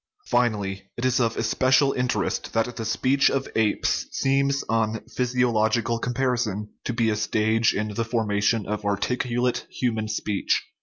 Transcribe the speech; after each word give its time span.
Finally, 0.25 0.89
it 0.97 1.05
is 1.05 1.19
of 1.19 1.37
especial 1.37 1.93
interest 1.93 2.53
that 2.53 2.75
the 2.75 2.83
speech 2.85 3.29
of 3.29 3.47
apes 3.55 4.07
seems 4.09 4.63
on 4.67 5.01
physiological 5.05 5.99
comparison 5.99 6.69
to 6.83 6.91
be 6.91 7.11
a 7.11 7.15
stage 7.15 7.75
in 7.75 7.93
the 7.93 8.03
formation 8.03 8.65
of 8.65 8.83
articulate 8.83 9.67
human 9.69 10.07
speech. 10.07 10.63